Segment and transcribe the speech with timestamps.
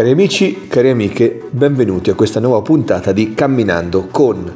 [0.00, 4.50] Cari amici, cari amiche, benvenuti a questa nuova puntata di Camminando con.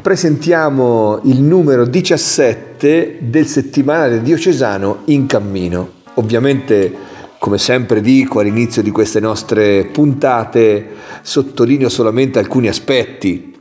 [0.00, 5.90] Presentiamo il numero 17 del settimanale diocesano in cammino.
[6.14, 6.90] Ovviamente,
[7.38, 10.86] come sempre dico all'inizio di queste nostre puntate,
[11.20, 13.54] sottolineo solamente alcuni aspetti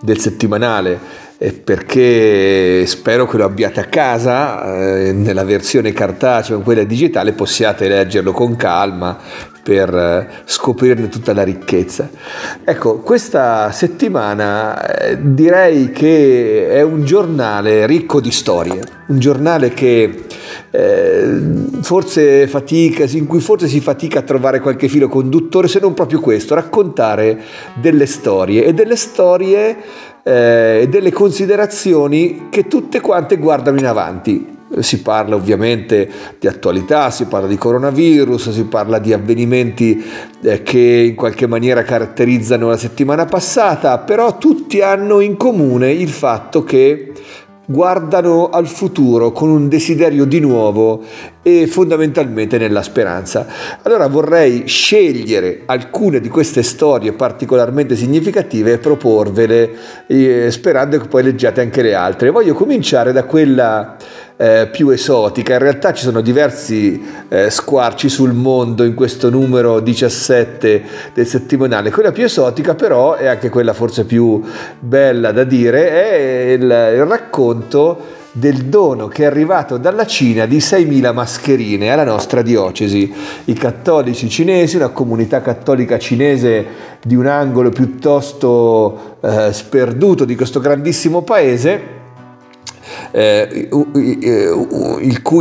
[0.00, 1.26] del settimanale
[1.62, 7.86] perché spero che lo abbiate a casa eh, nella versione cartacea o quella digitale possiate
[7.86, 9.18] leggerlo con calma
[9.68, 12.08] per eh, scoprirne tutta la ricchezza.
[12.64, 20.24] Ecco, questa settimana eh, direi che è un giornale ricco di storie, un giornale che
[20.70, 21.40] eh,
[21.82, 26.20] forse fatica, in cui forse si fatica a trovare qualche filo conduttore, se non proprio
[26.20, 27.38] questo, raccontare
[27.74, 29.76] delle storie e delle storie
[30.22, 37.10] eh, e delle considerazioni che tutte quante guardano in avanti si parla ovviamente di attualità,
[37.10, 40.02] si parla di coronavirus, si parla di avvenimenti
[40.42, 46.10] eh, che in qualche maniera caratterizzano la settimana passata, però tutti hanno in comune il
[46.10, 47.12] fatto che
[47.70, 51.02] guardano al futuro con un desiderio di nuovo
[51.42, 53.46] e fondamentalmente nella speranza.
[53.82, 59.70] Allora vorrei scegliere alcune di queste storie particolarmente significative e proporvele
[60.06, 62.30] eh, sperando che poi leggiate anche le altre.
[62.30, 63.96] Voglio cominciare da quella
[64.38, 65.54] eh, più esotica.
[65.54, 71.90] In realtà ci sono diversi eh, squarci sul mondo in questo numero 17 del settimanale.
[71.90, 74.40] Quella più esotica però è anche quella forse più
[74.78, 80.58] bella da dire, è il, il racconto del dono che è arrivato dalla Cina di
[80.58, 83.12] 6.000 mascherine alla nostra diocesi.
[83.44, 86.66] I cattolici cinesi, una comunità cattolica cinese
[87.02, 91.97] di un angolo piuttosto eh, sperduto di questo grandissimo paese,
[93.10, 93.68] eh,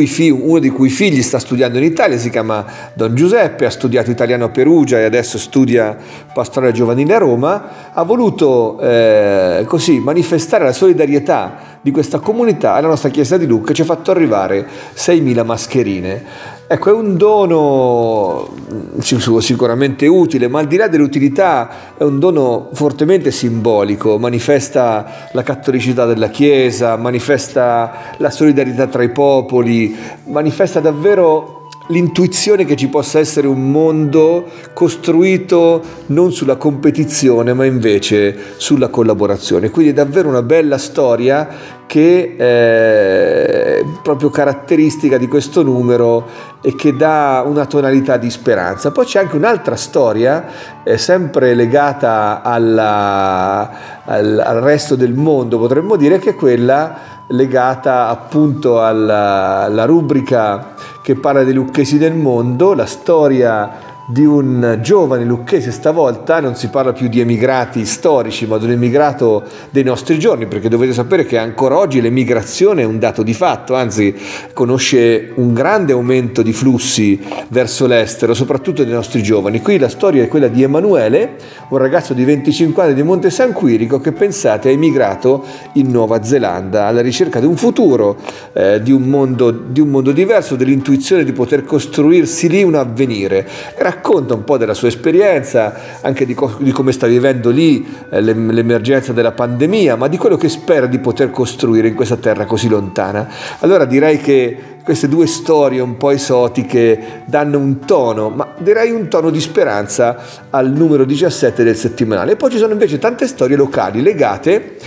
[0.06, 4.12] figlio, uno dei cui figli sta studiando in Italia, si chiama Don Giuseppe, ha studiato
[4.12, 5.96] italiano a Perugia e adesso studia
[6.34, 12.88] pastorale giovanile a Roma, ha voluto eh, così manifestare la solidarietà di questa comunità alla
[12.88, 16.56] nostra chiesa di Lucca ci ha fatto arrivare 6.000 mascherine.
[16.70, 19.00] Ecco, è un dono mm,
[19.40, 26.06] sicuramente utile, ma al di là dell'utilità è un dono fortemente simbolico, manifesta la cattolicità
[26.06, 29.96] della Chiesa, manifesta la solidarietà tra i popoli,
[30.26, 31.57] manifesta davvero
[31.88, 39.70] l'intuizione che ci possa essere un mondo costruito non sulla competizione ma invece sulla collaborazione.
[39.70, 46.28] Quindi è davvero una bella storia che è proprio caratteristica di questo numero
[46.62, 48.92] e che dà una tonalità di speranza.
[48.92, 50.46] Poi c'è anche un'altra storia,
[50.84, 58.08] eh, sempre legata alla, al, al resto del mondo, potremmo dire, che è quella legata
[58.08, 65.26] appunto alla, alla rubrica che parla dei lucchesi del mondo, la storia di un giovane
[65.26, 70.18] lucchese, stavolta non si parla più di emigrati storici, ma di un emigrato dei nostri
[70.18, 74.16] giorni, perché dovete sapere che ancora oggi l'emigrazione è un dato di fatto, anzi
[74.54, 79.60] conosce un grande aumento di flussi verso l'estero, soprattutto dei nostri giovani.
[79.60, 81.36] Qui la storia è quella di Emanuele,
[81.68, 85.44] un ragazzo di 25 anni di Monte San Quirico che pensate è emigrato
[85.74, 88.16] in Nuova Zelanda alla ricerca di un futuro,
[88.54, 93.46] eh, di, un mondo, di, un mondo, diverso, dell'intuizione di poter costruirsi lì un avvenire.
[93.76, 97.86] Era racconta un po' della sua esperienza, anche di, co- di come sta vivendo lì
[98.10, 102.46] eh, l'emergenza della pandemia, ma di quello che spera di poter costruire in questa terra
[102.46, 103.28] così lontana.
[103.60, 109.10] Allora direi che queste due storie un po' esotiche danno un tono, ma direi un
[109.10, 110.16] tono di speranza
[110.50, 112.34] al numero 17 del settimanale.
[112.34, 114.78] E poi ci sono invece tante storie locali legate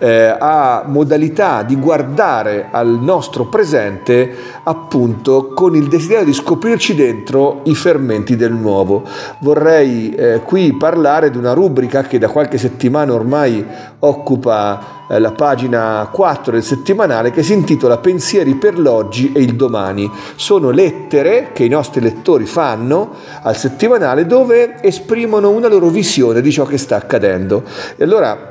[0.00, 7.60] eh, a modalità di guardare al nostro presente appunto con il desiderio di scoprirci dentro
[7.64, 9.04] i fermenti del nuovo.
[9.40, 13.64] Vorrei eh, qui parlare di una rubrica che da qualche settimana ormai
[13.98, 19.54] occupa eh, la pagina 4 del settimanale che si intitola Pensieri per l'oggi e il
[19.54, 20.10] domani.
[20.34, 23.10] Sono lettere che i nostri lettori fanno
[23.42, 27.64] al settimanale dove esprimono una loro visione di ciò che sta accadendo.
[27.96, 28.49] E allora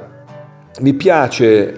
[0.81, 1.75] mi piace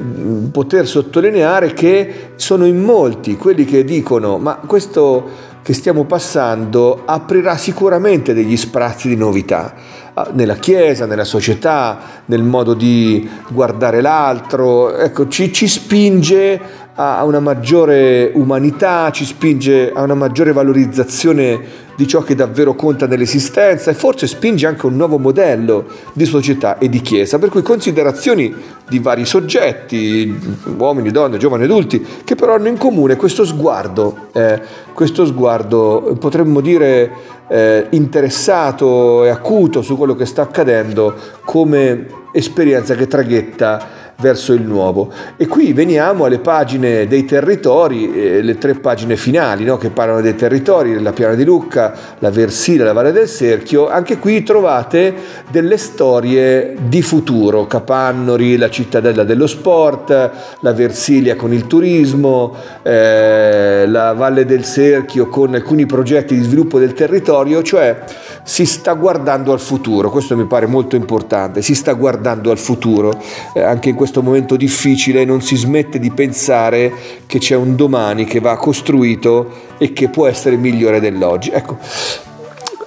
[0.51, 7.55] poter sottolineare che sono in molti quelli che dicono ma questo che stiamo passando aprirà
[7.55, 9.73] sicuramente degli sprazzi di novità
[10.13, 16.59] ah, nella Chiesa, nella società, nel modo di guardare l'altro, ecco, ci, ci spinge
[16.95, 21.59] a una maggiore umanità, ci spinge a una maggiore valorizzazione
[21.95, 26.77] di ciò che davvero conta nell'esistenza e forse spinge anche un nuovo modello di società
[26.77, 28.53] e di chiesa, per cui considerazioni
[28.87, 30.37] di vari soggetti,
[30.77, 34.59] uomini, donne, giovani, adulti, che però hanno in comune questo sguardo, eh,
[34.93, 37.11] questo sguardo potremmo dire
[37.47, 44.61] eh, interessato e acuto su quello che sta accadendo come esperienza che traghetta verso il
[44.61, 45.11] nuovo.
[45.35, 50.21] E qui veniamo alle pagine dei territori, eh, le tre pagine finali no, che parlano
[50.21, 53.89] dei territori, la Piana di Lucca, la Versilia, la Valle del Serchio.
[53.89, 55.13] Anche qui trovate
[55.49, 63.85] delle storie di futuro, Capannori, la cittadella dello sport, la Versilia con il turismo, eh,
[63.87, 68.03] la Valle del Serchio con alcuni progetti di sviluppo del territorio, cioè
[68.43, 73.17] si sta guardando al futuro, questo mi pare molto importante, si sta guardando al futuro,
[73.53, 76.91] eh, anche in questo questo momento difficile non si smette di pensare
[77.25, 81.49] che c'è un domani che va costruito e che può essere migliore dell'oggi.
[81.49, 81.77] Ecco,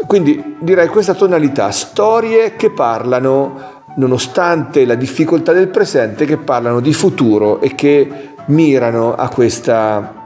[0.06, 6.92] quindi direi questa tonalità, storie che parlano, nonostante la difficoltà del presente, che parlano di
[6.92, 10.23] futuro e che mirano a questa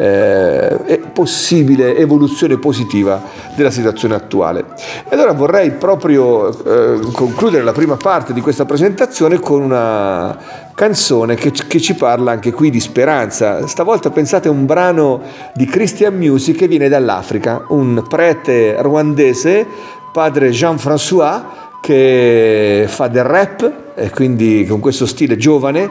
[0.00, 3.22] eh, possibile evoluzione positiva
[3.54, 4.64] della situazione attuale.
[5.08, 10.36] E allora vorrei proprio eh, concludere la prima parte di questa presentazione con una
[10.74, 13.66] canzone che, che, ci parla anche qui di speranza.
[13.66, 15.20] Stavolta pensate a un brano
[15.54, 19.66] di Christian Music che viene dall'Africa, un prete rwandese,
[20.12, 21.42] padre Jean-François,
[21.82, 25.90] che fa del rap, e quindi con questo stile giovane,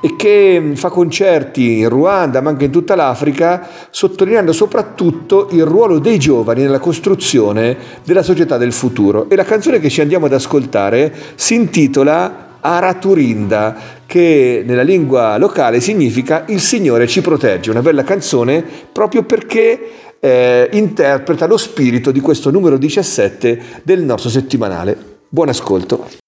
[0.00, 5.98] e che fa concerti in Ruanda, ma anche in tutta l'Africa, sottolineando soprattutto il ruolo
[5.98, 9.28] dei giovani nella costruzione della società del futuro.
[9.28, 15.80] E la canzone che ci andiamo ad ascoltare si intitola Araturinda, che nella lingua locale
[15.80, 19.90] significa Il Signore ci protegge, una bella canzone proprio perché
[20.20, 24.96] eh, interpreta lo spirito di questo numero 17 del nostro settimanale.
[25.28, 26.27] Buon ascolto.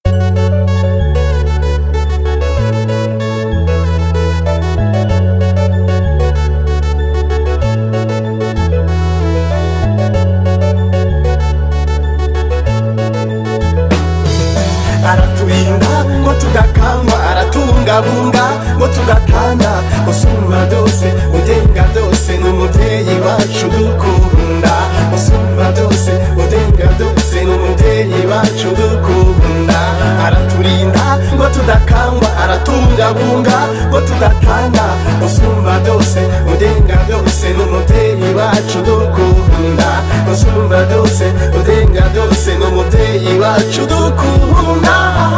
[23.73, 24.73] dukunda.
[25.15, 26.11] Usumba byose
[26.43, 29.79] udenga byose ni umubyeyi wacu dukunda.
[30.25, 33.57] Araturinda ngo tudakangwa aratungabunga
[33.89, 34.85] ngo tudatanga.
[35.25, 36.19] Usumba byose
[36.53, 39.89] udenga byose ni umubyeyi wacu dukunda.
[40.33, 41.25] Usumba byose
[41.59, 44.95] udenga byose ni umubyeyi wacu dukunda.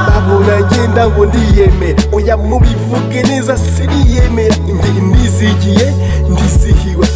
[0.09, 4.55] Babura ngenda ngo ndiyeme oya mubivuge neza siniyemera.
[4.69, 5.93] Indirimbo ndizigiye
[6.29, 7.07] ndizihiwe.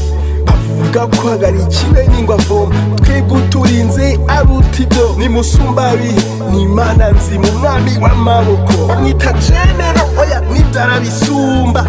[0.88, 8.74] Bavuga ko hagarikiwe n'ingwa avoma twebwe uturinze aruta ibyo nimusumbabihe ni imana nzima umwami w'amaboko.
[8.88, 11.86] Bamwita jenero oya n'ibyarabisumba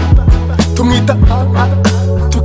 [0.75, 1.15] tumwita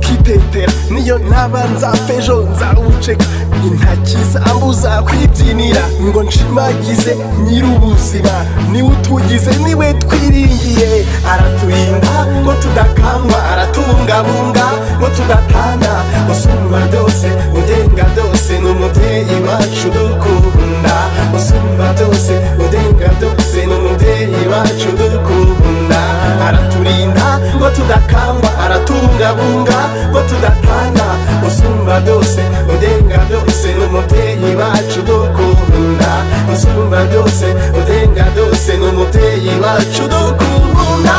[0.04, 3.24] tukitetera niyo naba nzapfa ejo nzawuceka.
[3.66, 8.34] Intaki zambuza kwibyinira ngo nshimagize nyir'ubuzima.
[8.72, 11.04] Niwe utugize ni we twiringiye.
[11.32, 14.66] Araturinda ngo tudakangwa aratubungabunga
[14.98, 15.92] ngo tudatana.
[16.32, 17.26] Usumba byose
[17.58, 20.94] ugenga byose n'umubyeyi wacu dukunda.
[21.36, 22.32] Usumba byose
[22.64, 26.00] ugenga byose n'umubyeyi wacu dukunda.
[26.46, 28.43] Araturinda ngo tudakangwa
[29.34, 31.04] aratubungabunga ngo tudatana
[31.46, 32.40] usumba byose
[32.74, 36.12] ugenga byose n'umubyeyi wacu dukunda
[36.52, 37.46] usumba byose
[37.78, 41.16] ugenga byose n'umubyeyi wacu dukunda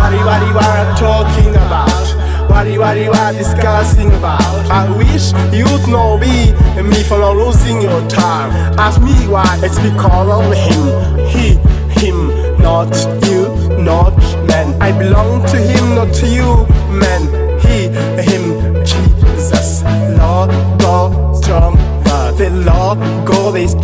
[0.00, 2.06] bari bari bara talking about
[2.48, 4.70] bari bari bara discussing about.
[4.70, 6.52] I wish you'd know me
[6.82, 8.50] me for not losing your time.
[8.78, 10.82] Ask me why it's because of him
[11.26, 11.56] he
[12.00, 12.28] him
[12.58, 12.94] not
[13.26, 13.48] you
[13.82, 14.14] not
[14.46, 14.80] man.
[14.80, 17.43] I belong to him not to you man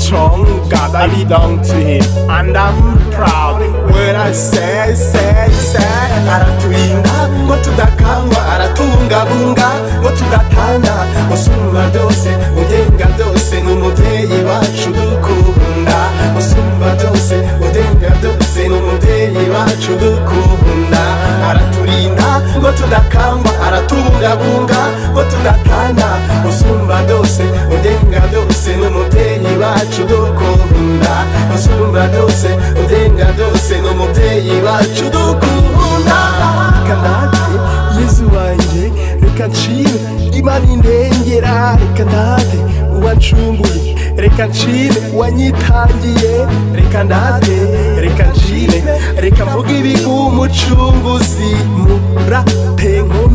[0.00, 3.60] strong, God I belong to Him, and I'm proud.
[3.92, 5.78] When I say, say, say,
[6.34, 9.68] araturinda, mutudakangwa, aratungabunga,
[10.02, 10.94] mutudatanga,
[11.28, 12.30] musumba byose,
[12.60, 15.98] ugenga byose, ni umubyeyi wacu dukunda,
[16.34, 21.02] musumba byose, ugenga byose, ni umubyeyi wacu dukunda,
[21.48, 24.80] araturinda, mutudakangwa, aratungabunga,
[25.14, 26.08] mutudatanga,
[26.44, 27.42] musumba byose,
[27.74, 29.19] ugenga byose, ni umubyeyi
[29.60, 31.14] wacu dukunda
[31.54, 32.48] usumba dose
[32.84, 36.18] udenga dose n'umubyeyi wacu dukunda.
[36.82, 37.38] Reka ndate
[38.00, 39.90] yezu wanjye reka nshime
[40.38, 41.76] imana indengera.
[41.80, 42.58] Reka ndate
[43.00, 46.46] uwancunguye reka nshime uwanyitangiye.
[46.74, 47.56] Reka ndate
[48.00, 48.82] reka nshime
[49.16, 53.29] reka mvuge ibigwi umucunguzi murate nkomeje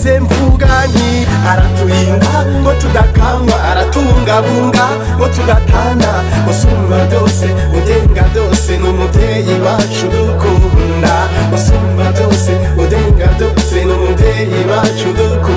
[0.00, 6.10] musingize mvuga nti araturinda ngo tudakangwa aratungabunga ngo tudatana
[6.50, 7.46] usumba byose
[7.78, 11.14] udenga byose n'umubyeyi wacu dukunda.
[11.54, 12.52] Usumba byose
[12.82, 15.49] udenga byose n'umubyeyi wacu dukunda.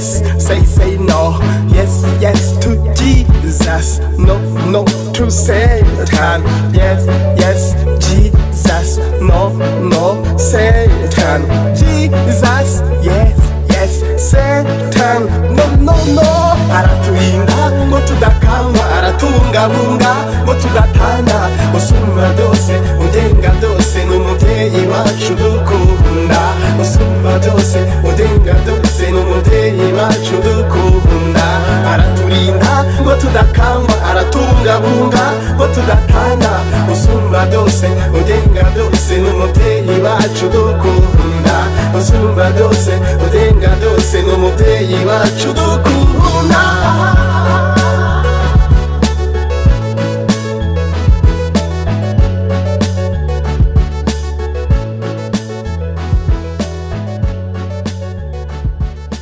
[0.00, 1.38] Yes say say no.
[1.68, 3.98] Yes yes to Jesus.
[4.18, 4.38] No
[4.70, 6.40] no to Satan.
[6.72, 7.04] Yes
[7.36, 7.74] yes
[8.06, 8.96] Jesus.
[9.20, 9.52] No
[9.92, 11.40] no Satan.
[11.76, 12.80] Jesus.
[13.04, 13.36] Yes
[13.68, 13.92] yes
[14.30, 15.20] Satan.
[15.54, 16.30] No no no.
[16.72, 20.12] Araturinda ngo tudakangwa aratungabunga
[20.44, 21.38] ngo tudatana
[21.76, 22.72] usumba byose
[23.04, 26.40] udenga byose n'umubyeyi wacu dukunda.
[26.82, 31.46] Usumba byose udenga byose n'umubyeyi wacu dukunda.
[31.92, 35.24] Araturinda ngo tudakangwa aratungabunga
[35.56, 36.50] ngo tudatana
[36.92, 37.86] usumba byose
[38.18, 41.56] udenga byose n'umubyeyi wacu dukunda.
[41.98, 42.92] Usumba byose
[43.26, 46.62] udenga byose n'umubyeyi wacu dukunda.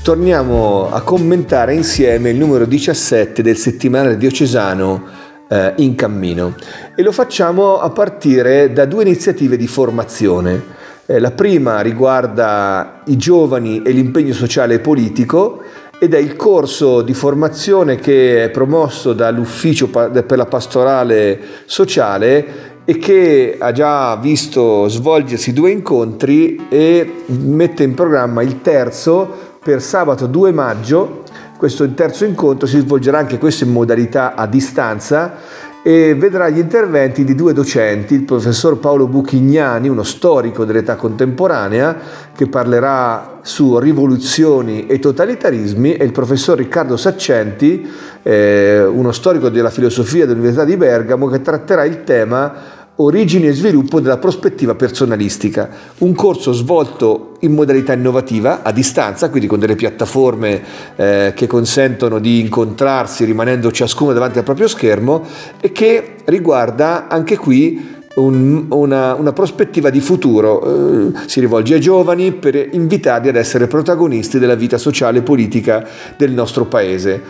[0.09, 5.05] Torniamo a commentare insieme il numero 17 del settimanale diocesano
[5.47, 6.55] eh, in cammino
[6.97, 10.63] e lo facciamo a partire da due iniziative di formazione.
[11.05, 15.63] Eh, la prima riguarda i giovani e l'impegno sociale e politico
[15.99, 22.97] ed è il corso di formazione che è promosso dall'Ufficio per la pastorale sociale e
[22.97, 30.27] che ha già visto svolgersi due incontri e mette in programma il terzo per sabato
[30.27, 31.23] 2 maggio.
[31.57, 35.37] Questo terzo incontro si svolgerà anche questo in modalità a distanza
[35.83, 41.97] e vedrà gli interventi di due docenti, il professor Paolo Buchignani, uno storico dell'età contemporanea,
[42.35, 47.89] che parlerà su rivoluzioni e totalitarismi, e il professor Riccardo Saccenti,
[48.23, 54.01] eh, uno storico della filosofia dell'Università di Bergamo, che tratterà il tema Origini e sviluppo
[54.01, 60.61] della prospettiva personalistica, un corso svolto in modalità innovativa, a distanza, quindi con delle piattaforme
[60.97, 65.25] eh, che consentono di incontrarsi rimanendo ciascuno davanti al proprio schermo
[65.61, 71.81] e che riguarda anche qui un, una, una, prospettiva di futuro, eh, si rivolge ai
[71.81, 75.87] giovani per invitarli ad essere protagonisti della vita sociale e politica
[76.17, 77.23] del nostro paese.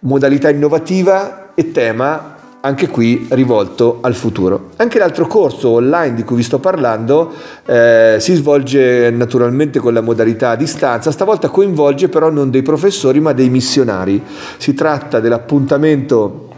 [0.00, 2.35] Modalità innovativa e tema
[2.66, 4.70] anche qui rivolto al futuro.
[4.76, 7.32] Anche l'altro corso online di cui vi sto parlando
[7.64, 13.20] eh, si svolge naturalmente con la modalità a distanza, stavolta coinvolge però non dei professori
[13.20, 14.20] ma dei missionari.
[14.58, 16.48] Si tratta dell'appuntamento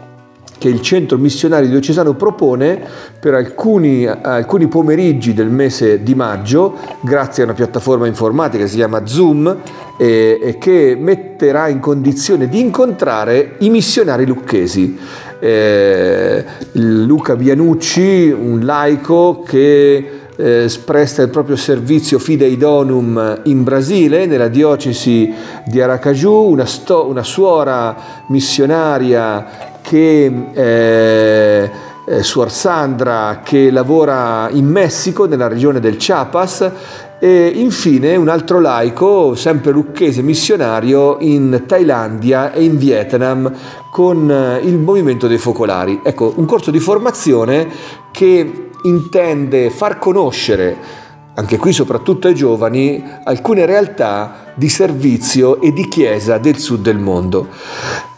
[0.57, 2.81] che il centro missionario diocesano propone
[3.19, 8.75] per alcuni, alcuni, pomeriggi del mese di maggio, grazie a una piattaforma informatica che si
[8.75, 9.55] chiama Zoom
[9.97, 14.97] e, e che metterà in condizione di incontrare i missionari lucchesi
[15.39, 24.25] eh, Luca Bianucci, un laico che eh, presta il proprio servizio Fidei Donum in Brasile,
[24.25, 25.33] nella diocesi
[25.65, 27.95] di Aracaju, una, sto- una suora
[28.27, 30.31] missionaria che...
[30.53, 36.71] Eh, eh, Suor Sandra che lavora in Messico, nella regione del Chiapas,
[37.19, 43.51] e infine un altro laico, sempre lucchese missionario, in Thailandia e in Vietnam
[43.91, 45.99] con eh, il movimento dei focolari.
[46.03, 47.67] Ecco, un corso di formazione
[48.11, 51.07] che intende far conoscere
[51.39, 56.97] anche qui soprattutto ai giovani, alcune realtà di servizio e di chiesa del sud del
[56.97, 57.47] mondo.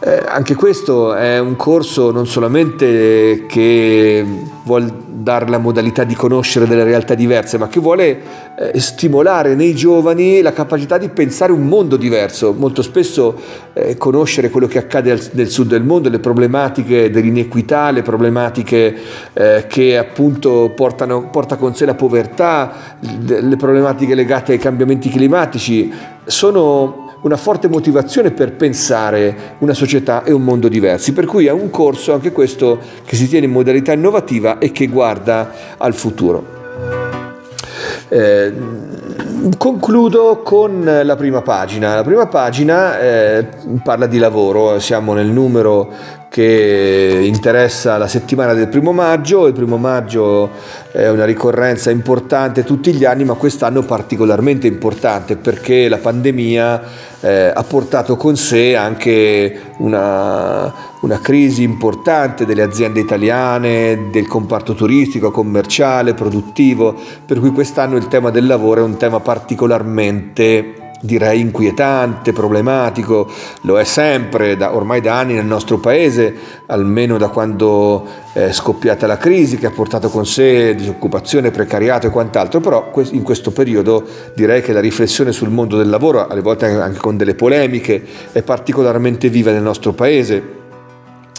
[0.03, 4.25] Eh, anche questo è un corso non solamente che
[4.63, 8.21] vuol dare la modalità di conoscere delle realtà diverse, ma che vuole
[8.57, 12.53] eh, stimolare nei giovani la capacità di pensare un mondo diverso.
[12.57, 13.39] Molto spesso
[13.73, 18.95] eh, conoscere quello che accade al, nel sud del mondo, le problematiche dell'inequità, le problematiche
[19.33, 25.91] eh, che appunto portano, porta con sé la povertà, le problematiche legate ai cambiamenti climatici,
[26.25, 31.13] sono una forte motivazione per pensare una società e un mondo diversi.
[31.13, 34.87] Per cui è un corso anche questo che si tiene in modalità innovativa e che
[34.87, 36.59] guarda al futuro.
[38.09, 38.53] Eh,
[39.57, 41.95] concludo con la prima pagina.
[41.95, 43.47] La prima pagina eh,
[43.83, 49.47] parla di lavoro, siamo nel numero che interessa la settimana del primo maggio.
[49.47, 50.49] Il primo maggio
[50.93, 56.83] è una ricorrenza importante tutti gli anni, ma quest'anno particolarmente importante perché la pandemia
[57.19, 64.73] eh, ha portato con sé anche una, una crisi importante delle aziende italiane, del comparto
[64.73, 66.95] turistico, commerciale, produttivo,
[67.25, 73.29] per cui quest'anno il tema del lavoro è un tema particolarmente direi inquietante, problematico,
[73.61, 76.33] lo è sempre, da, ormai da anni nel nostro paese,
[76.67, 82.11] almeno da quando è scoppiata la crisi che ha portato con sé disoccupazione, precariato e
[82.11, 84.05] quant'altro, però in questo periodo
[84.35, 88.41] direi che la riflessione sul mondo del lavoro, alle volte anche con delle polemiche, è
[88.41, 90.59] particolarmente viva nel nostro paese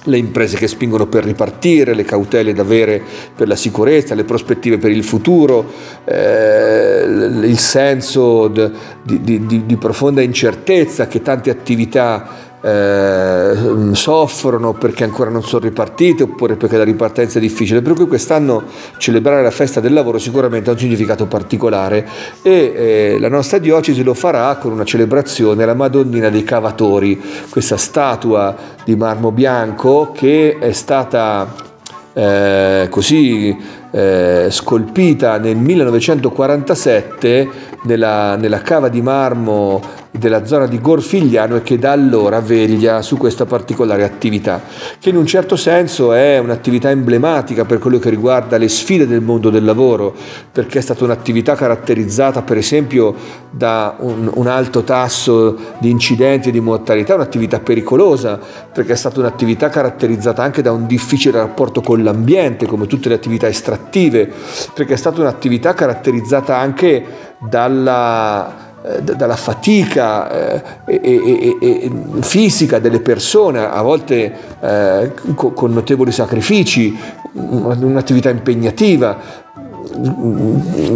[0.05, 3.01] le imprese che spingono per ripartire, le cautele da avere
[3.35, 5.65] per la sicurezza, le prospettive per il futuro,
[6.05, 8.71] eh, il senso di,
[9.03, 16.23] di, di, di profonda incertezza che tante attività eh, soffrono perché ancora non sono ripartite
[16.23, 17.83] oppure perché la ripartenza è difficile.
[17.83, 18.63] Per cui quest'anno
[18.99, 22.09] celebrare la festa del lavoro sicuramente ha un significato particolare
[22.43, 27.77] e eh, la nostra diocesi lo farà con una celebrazione alla Madonnina dei Cavatori, questa
[27.77, 28.55] statua
[28.85, 31.71] di marmo bianco che è stata
[32.15, 33.57] eh, così
[33.91, 37.49] eh, scolpita nel 1947
[37.83, 39.81] nella, nella cava di marmo
[40.13, 44.61] della zona di Gorfigliano e che da allora veglia su questa particolare attività,
[45.01, 49.23] che in un certo senso è un'attività emblematica per quello che riguarda le sfide del
[49.23, 50.15] mondo del lavoro,
[50.53, 53.15] perché è stata un'attività caratterizzata per esempio
[53.51, 58.39] da un, un alto tasso di incidenti e di mortalità, un'attività pericolosa,
[58.71, 63.15] perché è stata un'attività caratterizzata anche da un difficile rapporto con l'ambiente, come tutte le
[63.15, 64.31] attività estrattive,
[64.75, 67.05] perché è stata un'attività caratterizzata anche
[67.39, 68.71] dalla
[69.03, 71.91] dalla fatica eh, e, e, e,
[72.21, 76.97] fisica delle persone, a volte eh, con notevoli sacrifici,
[77.35, 79.42] un'attività impegnativa,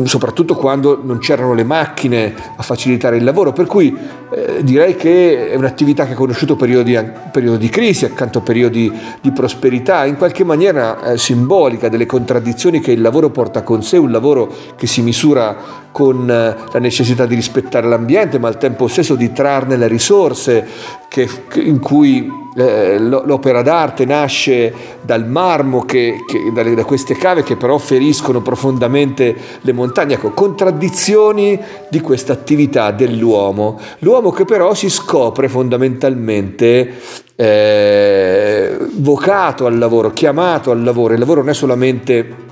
[0.05, 3.97] soprattutto quando non c'erano le macchine a facilitare il lavoro, per cui
[4.31, 6.99] eh, direi che è un'attività che ha conosciuto periodi,
[7.31, 12.81] periodi, di crisi accanto a periodi di prosperità, in qualche maniera eh, simbolica delle contraddizioni
[12.81, 17.27] che il lavoro porta con sé, un lavoro che si misura con eh, la necessità
[17.27, 20.67] di rispettare l'ambiente, ma al tempo stesso di trarne le risorse
[21.09, 27.57] che, in cui l'opera d'arte nasce dal marmo, che, che, da, da, queste cave che
[27.57, 30.14] però feriscono profondamente le montagne.
[30.14, 33.79] Ecco, contraddizioni di questa attività dell'uomo.
[33.99, 36.95] L'uomo che però si scopre fondamentalmente
[37.37, 41.12] eh, vocato al lavoro, chiamato al lavoro.
[41.12, 42.46] Il lavoro non è solamente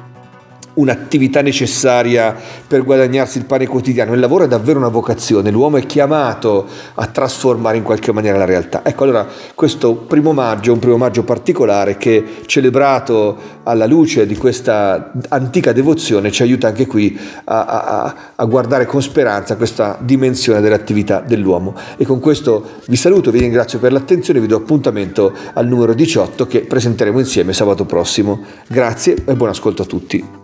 [0.74, 2.34] un'attività necessaria
[2.66, 7.06] per guadagnarsi il pane quotidiano, il lavoro è davvero una vocazione, l'uomo è chiamato a
[7.06, 8.84] trasformare in qualche maniera la realtà.
[8.84, 15.12] Ecco allora questo primo maggio un primo maggio particolare che celebrato alla luce di questa
[15.28, 21.20] antica devozione ci aiuta anche qui a, a, a guardare con speranza questa dimensione dell'attività
[21.20, 21.74] dell'uomo.
[21.96, 26.46] E con questo vi saluto, vi ringrazio per l'attenzione, vi do appuntamento al numero 18
[26.46, 28.42] che presenteremo insieme sabato prossimo.
[28.68, 30.43] Grazie e buon ascolto a tutti.